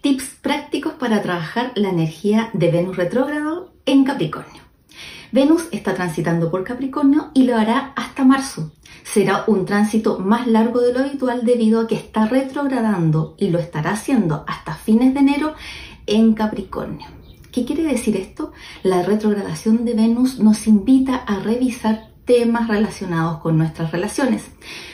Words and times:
Tips 0.00 0.36
prácticos 0.40 0.92
para 0.92 1.22
trabajar 1.22 1.72
la 1.74 1.88
energía 1.88 2.50
de 2.52 2.70
Venus 2.70 2.96
retrógrado 2.96 3.72
en 3.84 4.04
Capricornio. 4.04 4.62
Venus 5.32 5.66
está 5.72 5.94
transitando 5.94 6.52
por 6.52 6.62
Capricornio 6.62 7.30
y 7.34 7.42
lo 7.42 7.56
hará 7.56 7.92
hasta 7.96 8.24
marzo. 8.24 8.70
Será 9.02 9.42
un 9.48 9.66
tránsito 9.66 10.20
más 10.20 10.46
largo 10.46 10.80
de 10.80 10.92
lo 10.92 11.00
habitual 11.00 11.44
debido 11.44 11.80
a 11.80 11.88
que 11.88 11.96
está 11.96 12.26
retrogradando 12.26 13.34
y 13.38 13.50
lo 13.50 13.58
estará 13.58 13.90
haciendo 13.90 14.44
hasta 14.46 14.74
fines 14.74 15.14
de 15.14 15.20
enero 15.20 15.54
en 16.06 16.34
Capricornio. 16.34 17.08
¿Qué 17.50 17.64
quiere 17.64 17.82
decir 17.82 18.16
esto? 18.16 18.52
La 18.84 19.02
retrogradación 19.02 19.84
de 19.84 19.94
Venus 19.94 20.38
nos 20.38 20.68
invita 20.68 21.16
a 21.16 21.40
revisar 21.40 22.10
temas 22.28 22.68
relacionados 22.68 23.38
con 23.38 23.56
nuestras 23.56 23.90
relaciones, 23.90 24.44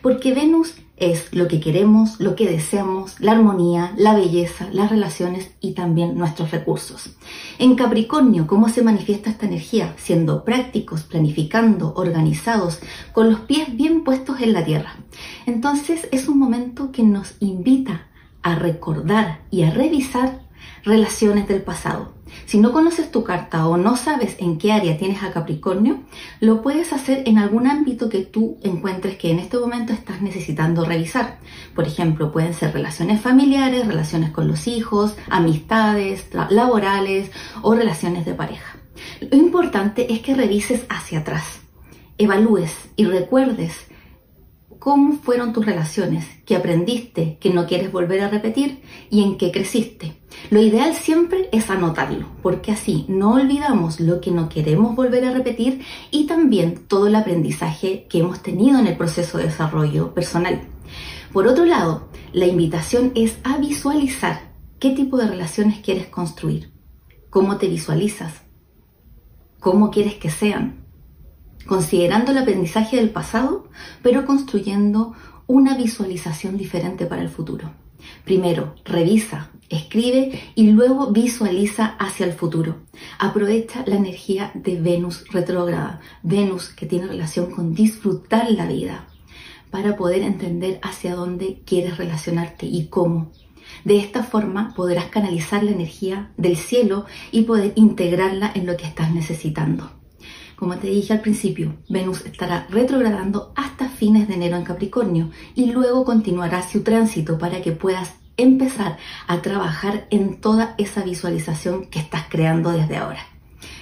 porque 0.00 0.32
Venus 0.32 0.76
es 0.96 1.28
lo 1.34 1.46
que 1.46 1.60
queremos, 1.60 2.18
lo 2.20 2.34
que 2.34 2.50
deseamos, 2.50 3.20
la 3.20 3.32
armonía, 3.32 3.92
la 3.98 4.14
belleza, 4.14 4.66
las 4.72 4.90
relaciones 4.90 5.50
y 5.60 5.72
también 5.72 6.16
nuestros 6.16 6.50
recursos. 6.50 7.10
En 7.58 7.76
Capricornio, 7.76 8.46
¿cómo 8.46 8.70
se 8.70 8.82
manifiesta 8.82 9.28
esta 9.28 9.44
energía? 9.44 9.94
Siendo 9.98 10.42
prácticos, 10.42 11.02
planificando, 11.02 11.92
organizados, 11.96 12.80
con 13.12 13.30
los 13.30 13.40
pies 13.40 13.76
bien 13.76 14.04
puestos 14.04 14.40
en 14.40 14.54
la 14.54 14.64
tierra. 14.64 14.96
Entonces 15.44 16.08
es 16.10 16.28
un 16.28 16.38
momento 16.38 16.92
que 16.92 17.02
nos 17.02 17.34
invita 17.40 18.08
a 18.42 18.54
recordar 18.54 19.42
y 19.50 19.64
a 19.64 19.70
revisar 19.70 20.47
relaciones 20.84 21.48
del 21.48 21.62
pasado. 21.62 22.14
Si 22.46 22.58
no 22.58 22.72
conoces 22.72 23.10
tu 23.10 23.24
carta 23.24 23.66
o 23.66 23.76
no 23.76 23.96
sabes 23.96 24.36
en 24.38 24.58
qué 24.58 24.72
área 24.72 24.98
tienes 24.98 25.22
a 25.22 25.32
Capricornio, 25.32 26.00
lo 26.40 26.62
puedes 26.62 26.92
hacer 26.92 27.22
en 27.26 27.38
algún 27.38 27.66
ámbito 27.66 28.08
que 28.08 28.24
tú 28.24 28.58
encuentres 28.62 29.16
que 29.16 29.30
en 29.30 29.38
este 29.38 29.58
momento 29.58 29.92
estás 29.92 30.20
necesitando 30.22 30.84
revisar. 30.84 31.38
Por 31.74 31.86
ejemplo, 31.86 32.32
pueden 32.32 32.54
ser 32.54 32.72
relaciones 32.72 33.20
familiares, 33.20 33.86
relaciones 33.86 34.30
con 34.30 34.48
los 34.48 34.66
hijos, 34.66 35.16
amistades, 35.30 36.28
laborales 36.50 37.30
o 37.62 37.74
relaciones 37.74 38.24
de 38.24 38.34
pareja. 38.34 38.76
Lo 39.20 39.36
importante 39.36 40.12
es 40.12 40.20
que 40.20 40.34
revises 40.34 40.84
hacia 40.88 41.20
atrás, 41.20 41.60
evalúes 42.18 42.72
y 42.96 43.04
recuerdes 43.04 43.87
cómo 44.78 45.14
fueron 45.14 45.52
tus 45.52 45.66
relaciones, 45.66 46.26
qué 46.44 46.56
aprendiste, 46.56 47.36
qué 47.40 47.50
no 47.50 47.66
quieres 47.66 47.92
volver 47.92 48.22
a 48.22 48.28
repetir 48.28 48.82
y 49.10 49.22
en 49.22 49.38
qué 49.38 49.50
creciste. 49.50 50.16
Lo 50.50 50.60
ideal 50.62 50.94
siempre 50.94 51.48
es 51.52 51.70
anotarlo, 51.70 52.28
porque 52.42 52.72
así 52.72 53.04
no 53.08 53.34
olvidamos 53.34 54.00
lo 54.00 54.20
que 54.20 54.30
no 54.30 54.48
queremos 54.48 54.94
volver 54.94 55.24
a 55.24 55.32
repetir 55.32 55.82
y 56.10 56.26
también 56.26 56.86
todo 56.86 57.08
el 57.08 57.16
aprendizaje 57.16 58.06
que 58.08 58.20
hemos 58.20 58.42
tenido 58.42 58.78
en 58.78 58.86
el 58.86 58.96
proceso 58.96 59.38
de 59.38 59.44
desarrollo 59.44 60.14
personal. 60.14 60.62
Por 61.32 61.46
otro 61.46 61.64
lado, 61.64 62.08
la 62.32 62.46
invitación 62.46 63.12
es 63.14 63.38
a 63.44 63.58
visualizar 63.58 64.52
qué 64.78 64.90
tipo 64.90 65.16
de 65.16 65.28
relaciones 65.28 65.80
quieres 65.80 66.06
construir, 66.06 66.70
cómo 67.30 67.56
te 67.58 67.68
visualizas, 67.68 68.42
cómo 69.58 69.90
quieres 69.90 70.14
que 70.14 70.30
sean, 70.30 70.87
considerando 71.66 72.32
el 72.32 72.38
aprendizaje 72.38 72.96
del 72.96 73.10
pasado, 73.10 73.68
pero 74.02 74.24
construyendo 74.24 75.14
una 75.46 75.76
visualización 75.76 76.56
diferente 76.56 77.06
para 77.06 77.22
el 77.22 77.28
futuro. 77.28 77.70
Primero, 78.24 78.74
revisa, 78.84 79.50
escribe 79.68 80.40
y 80.54 80.70
luego 80.70 81.10
visualiza 81.10 81.96
hacia 81.98 82.26
el 82.26 82.32
futuro. 82.32 82.76
Aprovecha 83.18 83.84
la 83.86 83.96
energía 83.96 84.50
de 84.54 84.80
Venus 84.80 85.24
retrógrada, 85.30 86.00
Venus 86.22 86.68
que 86.68 86.86
tiene 86.86 87.06
relación 87.06 87.50
con 87.50 87.74
disfrutar 87.74 88.50
la 88.50 88.66
vida, 88.66 89.08
para 89.70 89.96
poder 89.96 90.22
entender 90.22 90.78
hacia 90.82 91.14
dónde 91.14 91.62
quieres 91.64 91.98
relacionarte 91.98 92.66
y 92.66 92.86
cómo. 92.86 93.30
De 93.84 93.98
esta 93.98 94.22
forma 94.22 94.72
podrás 94.74 95.06
canalizar 95.06 95.62
la 95.62 95.72
energía 95.72 96.30
del 96.36 96.56
cielo 96.56 97.04
y 97.30 97.42
poder 97.42 97.72
integrarla 97.76 98.50
en 98.54 98.66
lo 98.66 98.76
que 98.76 98.86
estás 98.86 99.12
necesitando. 99.12 99.90
Como 100.58 100.76
te 100.76 100.88
dije 100.88 101.12
al 101.12 101.20
principio, 101.20 101.76
Venus 101.88 102.26
estará 102.26 102.66
retrogradando 102.68 103.52
hasta 103.54 103.88
fines 103.88 104.26
de 104.26 104.34
enero 104.34 104.56
en 104.56 104.64
Capricornio 104.64 105.30
y 105.54 105.70
luego 105.70 106.04
continuará 106.04 106.68
su 106.68 106.82
tránsito 106.82 107.38
para 107.38 107.62
que 107.62 107.70
puedas 107.70 108.14
empezar 108.36 108.96
a 109.28 109.40
trabajar 109.40 110.08
en 110.10 110.40
toda 110.40 110.74
esa 110.76 111.04
visualización 111.04 111.86
que 111.86 112.00
estás 112.00 112.24
creando 112.28 112.72
desde 112.72 112.96
ahora. 112.96 113.20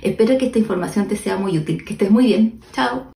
Espero 0.00 0.38
que 0.38 0.46
esta 0.46 0.58
información 0.58 1.08
te 1.08 1.16
sea 1.16 1.36
muy 1.36 1.58
útil. 1.58 1.84
Que 1.84 1.92
estés 1.92 2.10
muy 2.10 2.26
bien. 2.26 2.60
Chao. 2.72 3.12